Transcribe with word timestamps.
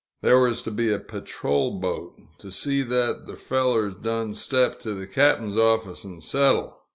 There 0.23 0.39
was 0.39 0.63
to 0.63 0.71
be 0.71 0.91
a 0.91 0.97
patrol 0.97 1.79
boat, 1.79 2.19
"to 2.39 2.49
see 2.49 2.81
that 2.81 3.27
th' 3.27 3.37
fellers 3.37 3.93
done 3.93 4.33
step 4.33 4.79
to 4.79 4.95
th' 4.95 5.13
cap'n's 5.13 5.57
office 5.57 6.03
an' 6.03 6.21
settle." 6.21 6.79